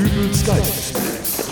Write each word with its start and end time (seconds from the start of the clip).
Dübels 0.00 0.46
Geistesblitz. 0.46 1.50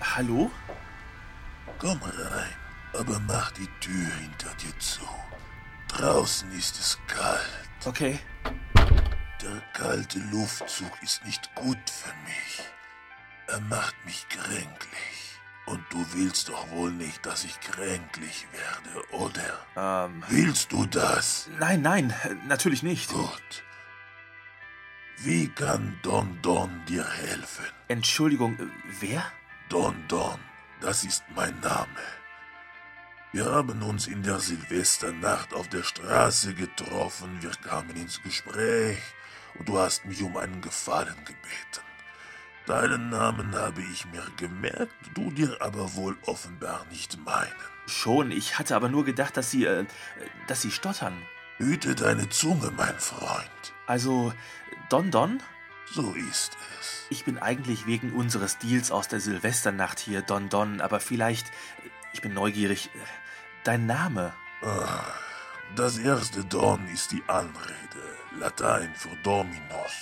Hallo? 0.00 0.50
Komm 1.78 2.00
rein, 2.02 2.56
aber 2.98 3.20
mach 3.20 3.52
die 3.52 3.68
Tür 3.78 4.08
hinter 4.20 4.52
dir 4.54 4.76
zu. 4.80 5.02
Draußen 5.86 6.50
ist 6.58 6.76
es 6.80 6.98
kalt. 7.06 7.40
Okay. 7.84 8.18
Der 9.40 9.62
kalte 9.74 10.18
Luftzug 10.32 10.90
ist 11.02 11.24
nicht 11.24 11.54
gut 11.54 11.78
für 11.88 12.12
mich. 12.24 12.64
Er 13.46 13.60
macht 13.60 13.94
mich 14.04 14.28
kränklich. 14.28 15.07
Und 15.68 15.84
du 15.90 16.02
willst 16.14 16.48
doch 16.48 16.70
wohl 16.70 16.90
nicht, 16.90 17.26
dass 17.26 17.44
ich 17.44 17.60
kränklich 17.60 18.46
werde, 18.52 19.12
oder? 19.12 20.06
Ähm, 20.06 20.24
Willst 20.28 20.72
du 20.72 20.86
das? 20.86 21.50
nein, 21.58 21.82
nein, 21.82 22.14
natürlich 22.46 22.82
nicht. 22.82 23.10
Gut. 23.12 23.64
Wie 25.18 25.48
kann 25.48 25.98
Don 26.02 26.38
Don 26.40 26.70
dir 26.86 27.06
helfen? 27.06 27.66
Entschuldigung, 27.88 28.58
äh, 28.58 28.66
wer? 29.00 29.22
Don 29.68 29.94
Don, 30.08 30.38
das 30.80 31.04
ist 31.04 31.22
mein 31.36 31.60
Name. 31.60 32.00
Wir 33.32 33.44
haben 33.44 33.82
uns 33.82 34.06
in 34.06 34.22
der 34.22 34.40
Silvesternacht 34.40 35.52
auf 35.52 35.68
der 35.68 35.82
Straße 35.82 36.54
getroffen, 36.54 37.42
wir 37.42 37.50
kamen 37.50 37.94
ins 37.94 38.22
Gespräch 38.22 39.02
und 39.58 39.68
du 39.68 39.78
hast 39.78 40.06
mich 40.06 40.22
um 40.22 40.34
einen 40.38 40.62
Gefallen 40.62 41.16
gebeten. 41.26 41.84
Deinen 42.68 43.08
Namen 43.08 43.56
habe 43.56 43.80
ich 43.80 44.04
mir 44.12 44.22
gemerkt, 44.36 44.92
du 45.14 45.30
dir 45.30 45.56
aber 45.60 45.94
wohl 45.94 46.18
offenbar 46.26 46.84
nicht 46.90 47.18
meinen. 47.24 47.48
Schon, 47.86 48.30
ich 48.30 48.58
hatte 48.58 48.76
aber 48.76 48.90
nur 48.90 49.06
gedacht, 49.06 49.38
dass 49.38 49.50
Sie, 49.50 49.64
äh, 49.64 49.86
dass 50.48 50.60
Sie 50.60 50.70
stottern. 50.70 51.16
Hüte 51.56 51.94
deine 51.94 52.28
Zunge, 52.28 52.70
mein 52.76 52.98
Freund. 52.98 53.72
Also, 53.86 54.34
Don 54.90 55.10
Don? 55.10 55.42
So 55.90 56.12
ist 56.12 56.58
es. 56.78 57.06
Ich 57.08 57.24
bin 57.24 57.38
eigentlich 57.38 57.86
wegen 57.86 58.12
unseres 58.12 58.58
Deals 58.58 58.90
aus 58.90 59.08
der 59.08 59.20
Silvesternacht 59.20 59.98
hier, 59.98 60.20
Don 60.20 60.50
Don, 60.50 60.82
aber 60.82 61.00
vielleicht, 61.00 61.46
ich 62.12 62.20
bin 62.20 62.34
neugierig, 62.34 62.90
dein 63.64 63.86
Name? 63.86 64.34
Das 65.74 65.96
erste 65.96 66.44
Don 66.44 66.86
ist 66.88 67.12
die 67.12 67.22
Anrede, 67.28 68.18
Latein 68.38 68.92
für 68.94 69.16
Dominus, 69.22 69.94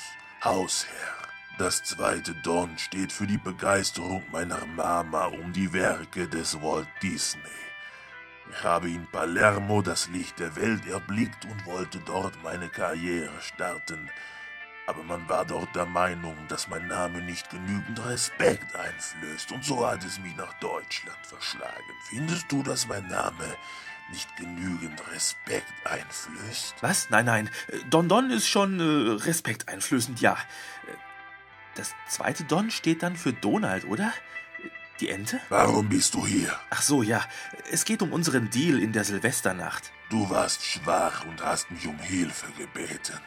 Hausherr. 0.42 1.16
Das 1.59 1.83
zweite 1.83 2.35
Don 2.35 2.77
steht 2.77 3.11
für 3.11 3.27
die 3.27 3.39
Begeisterung 3.39 4.23
meiner 4.31 4.67
Mama 4.67 5.25
um 5.25 5.55
die 5.55 5.73
Werke 5.73 6.29
des 6.29 6.61
Walt 6.61 6.89
Disney. 7.03 7.41
Ich 8.51 8.62
habe 8.62 8.91
in 8.91 9.07
Palermo 9.07 9.81
das 9.81 10.09
Licht 10.09 10.39
der 10.39 10.55
Welt 10.57 10.87
erblickt 10.87 11.47
und 11.47 11.65
wollte 11.65 11.99
dort 12.01 12.34
meine 12.43 12.69
Karriere 12.69 13.41
starten. 13.41 14.11
Aber 14.87 15.03
man 15.03 15.27
war 15.31 15.47
dort 15.47 15.75
der 15.75 15.87
Meinung, 15.87 16.37
dass 16.49 16.69
mein 16.69 16.89
Name 16.89 17.23
nicht 17.23 17.49
genügend 17.49 18.05
Respekt 18.05 18.77
einflößt 18.77 19.51
und 19.53 19.65
so 19.65 19.87
hat 19.87 20.05
es 20.05 20.21
mich 20.21 20.37
nach 20.37 20.53
Deutschland 20.61 21.19
verschlagen. 21.23 21.73
Findest 22.11 22.53
du, 22.53 22.62
dass 22.62 22.87
mein 22.87 23.09
Name 23.09 23.57
nicht 24.11 24.29
genügend 24.37 25.01
Respekt 25.11 25.73
einflößt? 25.84 26.75
Was? 26.83 27.09
Nein, 27.09 27.25
nein, 27.25 27.51
Don 27.89 28.11
Don 28.11 28.31
ist 28.31 28.47
schon 28.47 28.79
äh, 28.79 29.23
respekteinflößend, 29.25 30.21
ja. 30.21 30.37
Das 31.77 31.94
zweite 32.08 32.44
Don 32.44 32.70
steht 32.70 33.02
dann 33.02 33.16
für 33.16 33.32
Donald, 33.32 33.84
oder? 33.84 34.12
Die 35.00 35.10
Ente? 35.10 35.41
Warum 35.50 35.91
bist 35.91 36.14
du 36.14 36.27
hier? 36.27 36.58
Ach 36.70 36.80
so, 36.80 37.02
ja. 37.02 37.22
Es 37.70 37.84
geht 37.84 38.00
um 38.00 38.12
unseren 38.12 38.48
Deal 38.48 38.78
in 38.78 38.92
der 38.92 39.05
Silvesternacht. 39.05 39.92
Du 40.08 40.30
warst 40.30 40.64
schwach 40.64 41.27
und 41.27 41.44
hast 41.44 41.70
mich 41.70 41.86
um 41.86 41.98
Hilfe 41.98 42.47
gebeten. 42.56 43.20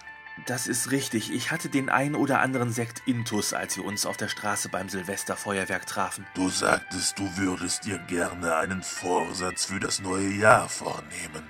Das 0.45 0.67
ist 0.67 0.91
richtig. 0.91 1.31
Ich 1.31 1.51
hatte 1.51 1.69
den 1.69 1.89
ein 1.89 2.15
oder 2.15 2.39
anderen 2.39 2.71
Sekt 2.71 3.03
Intus, 3.05 3.53
als 3.53 3.77
wir 3.77 3.85
uns 3.85 4.05
auf 4.05 4.17
der 4.17 4.29
Straße 4.29 4.69
beim 4.69 4.89
Silvesterfeuerwerk 4.89 5.85
trafen. 5.85 6.25
Du 6.33 6.49
sagtest, 6.49 7.19
du 7.19 7.37
würdest 7.37 7.85
dir 7.85 7.99
gerne 8.07 8.55
einen 8.55 8.81
Vorsatz 8.81 9.65
für 9.65 9.79
das 9.79 9.99
neue 9.99 10.29
Jahr 10.29 10.69
vornehmen, 10.69 11.43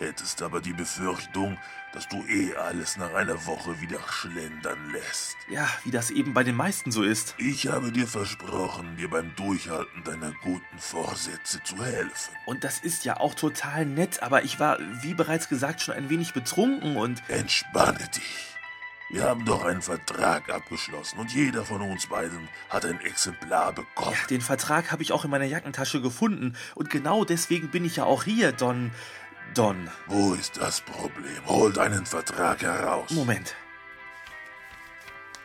hättest 0.00 0.42
aber 0.42 0.60
die 0.60 0.72
Befürchtung, 0.72 1.56
dass 1.92 2.08
du 2.08 2.24
eh 2.26 2.54
alles 2.56 2.96
nach 2.96 3.14
einer 3.14 3.46
Woche 3.46 3.80
wieder 3.80 4.00
schlendern 4.08 4.90
lässt. 4.92 5.36
Ja, 5.48 5.68
wie 5.84 5.90
das 5.90 6.10
eben 6.10 6.34
bei 6.34 6.44
den 6.44 6.56
meisten 6.56 6.90
so 6.90 7.02
ist. 7.02 7.34
Ich 7.38 7.66
habe 7.66 7.92
dir 7.92 8.06
versprochen, 8.06 8.96
dir 8.96 9.10
beim 9.10 9.34
Durchhalten 9.36 10.04
deiner 10.04 10.32
guten 10.42 10.78
Vorsätze 10.78 11.62
zu 11.62 11.84
helfen. 11.84 12.34
Und 12.46 12.64
das 12.64 12.80
ist 12.80 13.04
ja 13.04 13.18
auch 13.18 13.34
total 13.34 13.86
nett, 13.86 14.22
aber 14.22 14.44
ich 14.44 14.58
war, 14.60 14.78
wie 15.02 15.14
bereits 15.14 15.48
gesagt, 15.48 15.80
schon 15.80 15.94
ein 15.94 16.10
wenig 16.10 16.32
betrunken 16.32 16.96
und 16.96 17.22
Entspanne 17.28 18.08
dich. 18.14 18.50
Wir 19.12 19.24
haben 19.24 19.44
doch 19.44 19.64
einen 19.64 19.82
Vertrag 19.82 20.48
abgeschlossen 20.50 21.18
und 21.18 21.32
jeder 21.34 21.64
von 21.64 21.82
uns 21.82 22.06
beiden 22.06 22.48
hat 22.68 22.84
ein 22.84 23.00
Exemplar 23.00 23.72
bekommen. 23.72 24.14
ja, 24.14 24.26
den 24.28 24.40
Vertrag 24.40 24.92
habe 24.92 25.02
ich 25.02 25.10
auch 25.10 25.24
in 25.24 25.32
meiner 25.32 25.46
Jackentasche 25.46 26.00
gefunden. 26.00 26.54
Und 26.76 26.90
genau 26.90 27.24
deswegen 27.24 27.70
bin 27.70 27.84
ich 27.84 27.96
ja 27.96 28.04
auch 28.04 28.22
hier, 28.22 28.52
Don. 28.52 28.92
Don. 29.54 29.90
Wo 30.06 30.34
ist 30.34 30.56
das 30.56 30.80
Problem? 30.80 31.46
Hol 31.46 31.72
deinen 31.72 32.06
Vertrag 32.06 32.62
heraus. 32.62 33.10
Moment. 33.10 33.54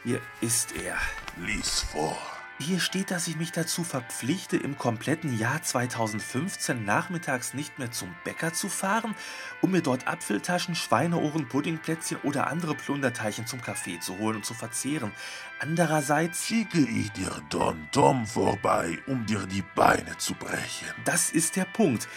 Hier 0.03 0.21
ist 0.41 0.73
er. 0.75 0.97
Lies 1.37 1.81
vor. 1.81 2.17
Hier 2.57 2.79
steht, 2.79 3.11
dass 3.11 3.27
ich 3.27 3.35
mich 3.35 3.51
dazu 3.51 3.83
verpflichte, 3.83 4.55
im 4.55 4.77
kompletten 4.77 5.37
Jahr 5.37 5.61
2015 5.61 6.85
nachmittags 6.85 7.53
nicht 7.53 7.79
mehr 7.79 7.91
zum 7.91 8.15
Bäcker 8.23 8.53
zu 8.53 8.69
fahren, 8.69 9.13
um 9.61 9.71
mir 9.71 9.81
dort 9.81 10.07
Apfeltaschen, 10.07 10.73
Schweineohren, 10.73 11.49
Puddingplätzchen 11.49 12.17
oder 12.23 12.47
andere 12.47 12.73
Plunderteilchen 12.73 13.45
zum 13.45 13.61
Kaffee 13.61 13.99
zu 13.99 14.19
holen 14.19 14.37
und 14.37 14.45
zu 14.45 14.53
verzehren. 14.53 15.11
Andererseits, 15.59 16.45
Schicke 16.45 16.79
ich 16.79 17.11
dir 17.11 17.31
Don 17.49 17.89
Tom 17.91 18.25
vorbei, 18.25 18.99
um 19.05 19.25
dir 19.25 19.45
die 19.47 19.63
Beine 19.75 20.17
zu 20.17 20.33
brechen. 20.33 20.87
das 21.03 21.31
ist 21.31 21.57
der 21.57 21.65
Punkt. 21.65 22.07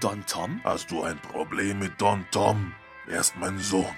Don 0.00 0.24
Tom? 0.24 0.62
Hast 0.64 0.90
du 0.90 1.02
ein 1.02 1.18
Problem 1.18 1.78
mit 1.78 2.00
Don 2.00 2.24
Tom? 2.30 2.74
Er 3.06 3.20
ist 3.20 3.36
mein 3.36 3.58
Sohn. 3.58 3.94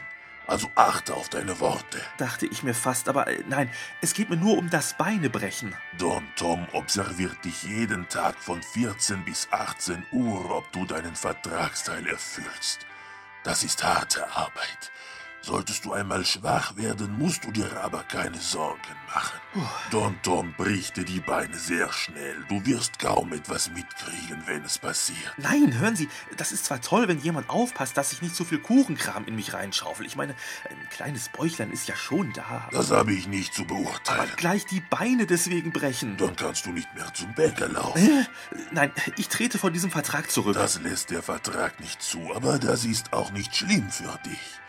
Also 0.49 0.69
achte 0.75 1.15
auf 1.15 1.29
deine 1.29 1.61
Worte. 1.61 2.01
Dachte 2.19 2.47
ich 2.47 2.65
mir 2.65 2.75
fast, 2.75 3.09
aber 3.09 3.29
äh, 3.29 3.45
nein, 3.49 3.71
es 4.01 4.13
geht 4.13 4.29
mir 4.29 4.37
nur 4.37 4.59
um 4.59 4.69
das 4.69 4.97
Beinebrechen. 4.97 5.77
Don 5.99 6.27
Tom 6.35 6.67
observiert 6.73 7.45
dich 7.45 7.63
jeden 7.63 8.09
Tag 8.09 8.35
von 8.37 8.61
14 8.61 9.25
bis 9.25 9.47
18 9.53 10.05
Uhr, 10.11 10.51
ob 10.51 10.73
du 10.73 10.85
deinen 10.85 11.15
Vertragsteil 11.15 12.05
erfüllst. 12.09 12.85
Das 13.45 13.63
ist 13.63 13.85
harte 13.85 14.29
Arbeit. 14.33 14.91
Solltest 15.45 15.85
du 15.85 15.93
einmal 15.93 16.25
schwach 16.25 16.77
werden, 16.77 17.19
musst 17.19 17.45
du 17.45 17.51
dir 17.51 17.69
aber 17.83 18.05
keine 18.05 18.39
Sorgen 18.39 18.79
machen. 19.13 19.41
Don 19.91 20.17
Tom 20.23 20.55
bricht 20.57 20.97
dir 20.97 21.05
die 21.05 21.19
Beine 21.19 21.57
sehr 21.59 21.93
schnell. 21.93 22.37
Du 22.49 22.65
wirst 22.65 23.01
kaum 23.01 23.33
etwas 23.33 23.69
mitkriegen, 23.71 24.41
wenn 24.47 24.65
es 24.65 24.79
passiert. 24.79 25.35
Nein, 25.39 25.77
hören 25.79 25.97
Sie, 25.97 26.09
das 26.37 26.53
ist 26.53 26.67
zwar 26.67 26.81
toll, 26.81 27.09
wenn 27.09 27.19
jemand 27.19 27.51
aufpasst, 27.51 27.97
dass 27.97 28.13
ich 28.13 28.23
nicht 28.23 28.37
so 28.37 28.45
viel 28.45 28.61
Kuchenkram 28.61 29.25
in 29.27 29.35
mich 29.35 29.53
reinschaufel. 29.53 30.07
Ich 30.07 30.15
meine, 30.15 30.35
ein 30.71 30.89
kleines 30.91 31.29
Bäuchlein 31.29 31.73
ist 31.73 31.89
ja 31.89 31.97
schon 31.97 32.33
da. 32.35 32.69
Das 32.71 32.93
habe 32.93 33.13
ich 33.13 33.27
nicht 33.27 33.53
zu 33.53 33.63
Aber 33.63 33.75
beurteilen. 33.75 34.31
gleich 34.37 34.65
die 34.67 34.81
Beine 34.81 35.27
deswegen 35.27 35.73
brechen. 35.73 36.17
Dann 36.19 36.37
kannst 36.37 36.67
du 36.67 36.71
nicht 36.71 36.95
mehr 36.95 37.13
zum 37.15 37.35
Bäcker 37.35 37.69
laufen. 37.69 38.27
Nein, 38.71 38.93
ich 39.17 39.29
trete 39.29 39.59
von 39.59 39.73
diesem 39.73 39.91
Vertrag 39.91 40.31
zurück. 40.31 40.55
Das 40.55 40.81
lässt 40.81 41.11
der 41.11 41.25
Vertrag 41.25 41.81
nicht 41.81 42.01
zu, 42.01 42.33
aber 42.33 42.61
das 42.61 42.85
ist 42.85 43.13
auch 43.13 43.33
nicht 43.33 43.57
schlimm 43.57 43.91
für 43.91 44.17
dich. 44.25 44.62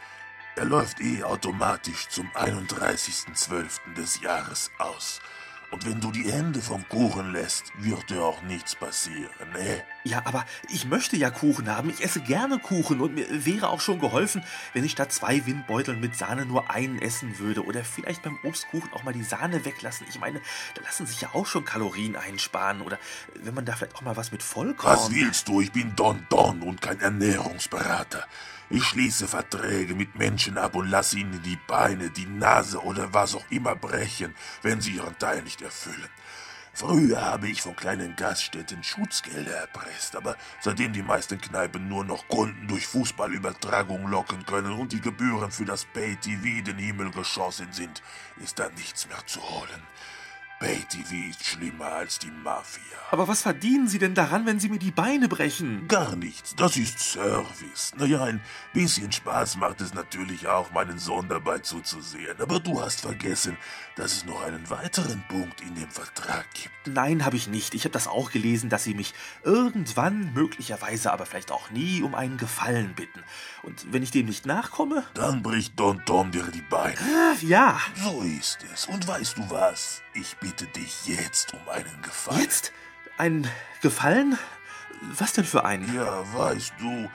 Er 0.56 0.66
läuft 0.66 1.02
eh 1.02 1.24
automatisch 1.24 2.08
zum 2.10 2.30
31.12. 2.36 3.96
des 3.98 4.22
Jahres 4.22 4.70
aus. 4.78 5.20
Und 5.72 5.88
wenn 5.88 6.00
du 6.00 6.12
die 6.12 6.32
Hände 6.32 6.62
vom 6.62 6.88
Kuchen 6.88 7.32
lässt, 7.32 7.72
wird 7.80 8.12
dir 8.12 8.22
auch 8.22 8.44
nichts 8.44 8.76
passieren, 8.76 9.32
ne? 9.54 9.84
Ja, 10.04 10.22
aber 10.26 10.46
ich 10.70 10.86
möchte 10.86 11.18
ja 11.18 11.32
Kuchen 11.32 11.68
haben. 11.68 11.90
Ich 11.90 12.04
esse 12.04 12.22
gerne 12.22 12.60
Kuchen 12.60 13.02
und 13.02 13.16
mir 13.16 13.26
wäre 13.44 13.70
auch 13.70 13.82
schon 13.82 13.98
geholfen, 13.98 14.44
wenn 14.74 14.84
ich 14.84 14.92
statt 14.92 15.12
zwei 15.12 15.44
Windbeuteln 15.48 16.00
mit 16.00 16.16
Sahne 16.16 16.46
nur 16.46 16.70
einen 16.70 17.02
essen 17.02 17.40
würde. 17.40 17.66
Oder 17.66 17.84
vielleicht 17.84 18.22
beim 18.22 18.38
Obstkuchen 18.44 18.94
auch 18.94 19.02
mal 19.02 19.14
die 19.14 19.24
Sahne 19.24 19.66
weglassen. 19.66 20.06
Ich 20.08 20.20
meine, 20.20 20.40
da 20.76 20.84
lassen 20.84 21.08
sich 21.08 21.22
ja 21.22 21.30
auch 21.34 21.48
schon 21.48 21.66
Kalorien 21.66 22.16
einsparen. 22.16 22.82
Oder 22.82 23.00
wenn 23.34 23.56
man 23.56 23.66
da 23.66 23.76
vielleicht 23.76 23.96
auch 23.96 24.02
mal 24.02 24.16
was 24.16 24.32
mit 24.32 24.44
Vollkorn... 24.44 24.96
Was 24.96 25.10
willst 25.10 25.48
du? 25.48 25.62
Ich 25.62 25.72
bin 25.72 25.96
Don 25.96 26.28
Don 26.30 26.62
und 26.62 26.82
kein 26.82 27.00
Ernährungsberater. 27.00 28.28
Ich 28.76 28.86
schließe 28.86 29.28
Verträge 29.28 29.94
mit 29.94 30.16
Menschen 30.16 30.58
ab 30.58 30.74
und 30.74 30.90
lasse 30.90 31.20
ihnen 31.20 31.44
die 31.44 31.60
Beine, 31.68 32.10
die 32.10 32.26
Nase 32.26 32.82
oder 32.82 33.14
was 33.14 33.36
auch 33.36 33.46
immer 33.52 33.76
brechen, 33.76 34.34
wenn 34.64 34.82
sie 34.82 34.94
ihren 34.94 35.16
Teil 35.20 35.44
nicht 35.44 35.62
erfüllen. 35.62 36.10
Früher 36.74 37.22
habe 37.22 37.50
ich 37.50 37.62
von 37.62 37.76
kleinen 37.76 38.16
Gaststätten 38.16 38.84
Schutzgelder 38.84 39.56
erpresst, 39.58 40.16
aber 40.16 40.36
seitdem 40.60 40.92
die 40.92 41.04
meisten 41.04 41.40
Kneipen 41.40 41.88
nur 41.88 42.04
noch 42.04 42.28
Kunden 42.28 42.68
durch 42.68 42.88
Fußballübertragung 42.88 44.08
locken 44.08 44.44
können 44.48 44.72
und 44.72 44.92
die 44.92 45.02
Gebühren 45.02 45.52
für 45.52 45.66
das 45.66 45.86
Pay-TV 45.86 46.64
den 46.64 46.80
Himmel 46.80 47.12
geschossen 47.12 47.68
sind, 47.74 48.02
ist 48.38 48.58
da 48.58 48.70
nichts 48.70 49.08
mehr 49.08 49.24
zu 49.28 49.40
holen. 49.40 49.84
Pay-TV 50.64 51.30
ist 51.30 51.44
schlimmer 51.44 51.92
als 51.92 52.20
die 52.20 52.32
Mafia. 52.32 52.98
Aber 53.12 53.28
was 53.28 53.42
verdienen 53.42 53.90
Sie 53.90 54.00
denn 54.00 54.16
daran, 54.16 54.46
wenn 54.46 54.62
Sie 54.62 54.70
mir 54.70 54.80
die 54.80 54.92
Beine 54.92 55.28
brechen? 55.28 55.90
Gar 55.90 56.16
nichts, 56.16 56.56
das 56.56 56.78
ist 56.78 57.00
Service. 57.00 57.92
Naja, 57.98 58.24
ein 58.24 58.40
bisschen 58.72 59.12
Spaß 59.12 59.58
macht 59.58 59.82
es 59.82 59.94
natürlich 59.94 60.48
auch, 60.48 60.72
meinen 60.72 61.00
Sohn 61.00 61.28
dabei 61.28 61.60
zuzusehen. 61.60 62.40
Aber 62.40 62.62
du 62.62 62.82
hast 62.82 63.02
vergessen, 63.02 63.58
dass 63.98 64.14
es 64.14 64.26
noch 64.26 64.42
einen 64.42 64.70
weiteren 64.70 65.22
Punkt 65.28 65.60
in 65.60 65.76
dem 65.76 65.90
Vertrag 65.90 66.46
gibt. 66.54 66.88
Nein, 66.88 67.26
habe 67.26 67.36
ich 67.36 67.50
nicht. 67.50 67.74
Ich 67.74 67.84
habe 67.84 67.92
das 67.92 68.08
auch 68.08 68.32
gelesen, 68.32 68.70
dass 68.70 68.86
Sie 68.86 68.94
mich 68.94 69.14
irgendwann, 69.44 70.34
möglicherweise 70.34 71.12
aber 71.12 71.26
vielleicht 71.26 71.52
auch 71.52 71.72
nie, 71.72 72.02
um 72.04 72.16
einen 72.16 72.38
Gefallen 72.38 72.94
bitten. 72.96 73.22
Und 73.64 73.92
wenn 73.92 74.02
ich 74.02 74.12
dem 74.12 74.28
nicht 74.28 74.46
nachkomme? 74.46 75.04
Dann 75.14 75.44
bricht 75.44 75.78
Don 75.78 76.06
Tom 76.06 76.32
dir 76.32 76.46
die 76.46 76.62
Beine. 76.62 76.96
Ja. 77.42 77.82
So 77.96 78.22
ist 78.22 78.60
es. 78.74 78.86
Und 78.86 79.06
weißt 79.06 79.38
du 79.38 79.50
was? 79.50 80.03
Ich 80.16 80.38
bitte 80.38 80.68
dich 80.68 81.08
jetzt 81.08 81.54
um 81.54 81.70
einen 81.70 82.02
Gefallen. 82.04 82.42
Jetzt? 82.42 82.72
Ein 83.18 83.50
Gefallen? 83.82 84.38
Was 85.18 85.34
denn 85.34 85.46
für 85.46 85.66
einen? 85.66 85.94
Ja, 85.94 86.24
weißt 86.34 86.74
du, 86.80 87.10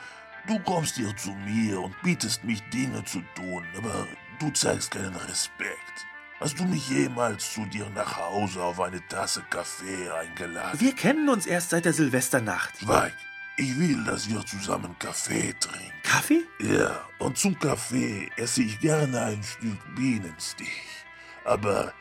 du 0.49 0.59
kommst 0.61 0.97
hier 0.97 1.17
zu 1.17 1.31
mir 1.31 1.81
und 1.81 1.95
bietest 2.03 2.43
mich 2.43 2.61
Dinge 2.71 3.05
zu 3.05 3.23
tun, 3.37 3.65
aber 3.77 4.07
du 4.41 4.51
zeigst 4.51 4.91
keinen 4.91 5.15
Respekt. 5.15 6.07
Hast 6.41 6.59
du 6.59 6.65
mich 6.65 6.89
jemals 6.89 7.53
zu 7.53 7.67
dir 7.67 7.89
nach 7.91 8.17
Hause 8.17 8.63
auf 8.63 8.81
eine 8.81 9.07
Tasse 9.09 9.43
Kaffee 9.49 10.11
eingeladen? 10.11 10.81
Wir 10.81 10.95
kennen 10.95 11.29
uns 11.29 11.47
erst 11.47 11.71
seit 11.71 11.85
der 11.85 11.93
Silvesternacht. 11.93 12.79
Schweig. 12.79 13.15
Ich 13.57 13.79
will, 13.79 14.05
dass 14.05 14.29
wir 14.29 14.45
zusammen 14.47 14.97
Kaffee 14.99 15.53
trinken. 15.59 15.93
Kaffee? 16.03 16.43
Ja, 16.61 17.09
und 17.19 17.39
zum 17.39 17.59
Kaffee 17.59 18.31
esse 18.37 18.63
ich 18.63 18.79
gerne 18.81 19.21
ein 19.21 19.43
Stück 19.43 19.79
Bienenstich. 19.97 21.05
Aber 21.45 21.93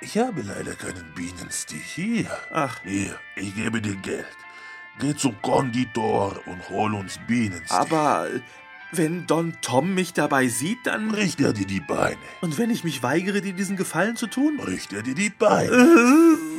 ich 0.00 0.18
habe 0.18 0.42
leider 0.42 0.74
keinen 0.74 1.12
Bienenstich 1.14 1.84
hier. 1.84 2.30
Ach. 2.52 2.80
Hier, 2.84 3.18
ich 3.36 3.54
gebe 3.54 3.80
dir 3.80 3.96
Geld. 3.96 4.26
Geh 4.98 5.14
zum 5.14 5.40
Konditor 5.42 6.40
und 6.46 6.68
hol 6.68 6.94
uns 6.94 7.18
Bienenstich. 7.26 7.70
Aber 7.70 8.28
äh, 8.28 8.40
wenn 8.92 9.26
Don 9.26 9.56
Tom 9.60 9.94
mich 9.94 10.12
dabei 10.12 10.48
sieht, 10.48 10.78
dann... 10.84 11.08
Bricht 11.08 11.40
er 11.40 11.52
dir 11.52 11.66
die 11.66 11.80
Beine. 11.80 12.18
Und 12.40 12.58
wenn 12.58 12.70
ich 12.70 12.84
mich 12.84 13.02
weigere, 13.02 13.40
dir 13.40 13.52
diesen 13.52 13.76
Gefallen 13.76 14.16
zu 14.16 14.26
tun? 14.26 14.56
Bricht 14.56 14.92
er 14.92 15.02
dir 15.02 15.14
die 15.14 15.30
Beine. 15.30 15.70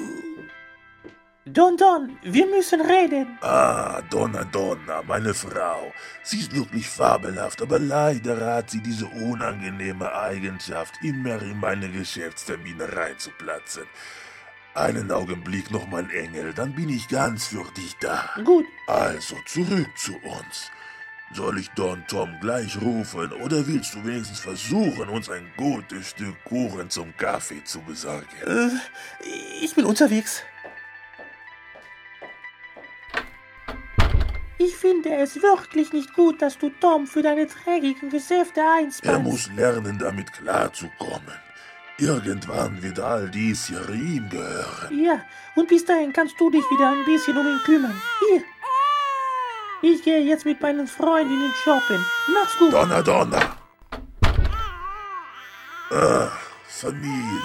Don 1.53 1.75
Don, 1.75 2.17
wir 2.23 2.47
müssen 2.47 2.79
reden. 2.79 3.37
Ah, 3.41 4.01
Donna 4.09 4.45
Donna, 4.45 5.01
meine 5.05 5.33
Frau. 5.33 5.91
Sie 6.23 6.39
ist 6.39 6.55
wirklich 6.55 6.87
fabelhaft, 6.87 7.61
aber 7.61 7.77
leider 7.77 8.55
hat 8.55 8.69
sie 8.69 8.81
diese 8.81 9.05
unangenehme 9.07 10.13
Eigenschaft, 10.15 10.93
immer 11.03 11.41
in 11.41 11.59
meine 11.59 11.89
Geschäftstermine 11.89 12.95
reinzuplatzen. 12.95 13.83
Einen 14.75 15.11
Augenblick 15.11 15.71
noch, 15.71 15.87
mein 15.87 16.09
Engel, 16.11 16.53
dann 16.53 16.73
bin 16.73 16.87
ich 16.87 17.09
ganz 17.09 17.47
für 17.47 17.65
dich 17.75 17.97
da. 17.99 18.29
Gut, 18.45 18.65
Also 18.87 19.35
zurück 19.45 19.89
zu 19.97 20.13
uns. 20.13 20.71
Soll 21.33 21.59
ich 21.59 21.69
Don 21.71 22.05
Tom 22.07 22.29
gleich 22.39 22.79
rufen 22.81 23.31
oder 23.33 23.65
willst 23.67 23.95
du 23.95 24.05
wenigstens 24.05 24.39
versuchen, 24.39 25.09
uns 25.09 25.29
ein 25.29 25.51
gutes 25.57 26.11
Stück 26.11 26.35
Kuchen 26.45 26.89
zum 26.89 27.15
Kaffee 27.17 27.63
zu 27.63 27.81
besorgen? 27.81 28.27
Äh, 28.45 28.69
ich 29.61 29.75
bin 29.75 29.85
unterwegs. 29.85 30.43
Ich 34.63 34.75
finde 34.77 35.09
es 35.15 35.41
wirklich 35.41 35.91
nicht 35.93 36.13
gut, 36.13 36.41
dass 36.41 36.57
du 36.57 36.69
Tom 36.81 37.07
für 37.07 37.21
deine 37.21 37.47
trägigen 37.47 38.09
Geschäfte 38.09 38.59
Er 38.61 38.73
einspannst. 38.73 39.23
muss 39.23 39.49
lernen, 39.55 39.97
damit 39.97 40.31
klarzukommen. 40.33 41.33
Irgendwann 41.97 42.81
wird 42.81 42.99
all 42.99 43.29
dies 43.29 43.67
hier 43.67 43.87
ihm 43.89 44.27
gehören. 44.29 44.99
Ja, 45.03 45.21
und 45.55 45.67
bis 45.67 45.85
dahin 45.85 46.11
kannst 46.13 46.39
du 46.39 46.49
dich 46.49 46.63
wieder 46.71 46.89
ein 46.89 47.05
bisschen 47.05 47.37
um 47.37 47.45
ihn 47.45 47.59
kümmern. 47.63 48.01
Hier. 48.29 48.43
Ich 49.83 50.03
gehe 50.03 50.19
jetzt 50.21 50.45
mit 50.45 50.61
meinen 50.61 50.87
Freundinnen 50.87 51.51
shoppen. 51.63 52.03
Mach's 52.33 52.57
gut. 52.57 52.71
Donna 52.73 53.01
Donna! 53.01 53.57
Ach, 55.91 56.31
Familie. 56.67 57.41